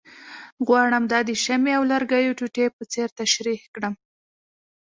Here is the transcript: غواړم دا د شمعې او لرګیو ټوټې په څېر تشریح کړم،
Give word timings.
غواړم 0.67 1.03
دا 1.11 1.19
د 1.29 1.31
شمعې 1.43 1.73
او 1.77 1.83
لرګیو 1.91 2.37
ټوټې 2.39 2.65
په 2.75 2.83
څېر 2.91 3.07
تشریح 3.19 3.61
کړم، 3.75 3.93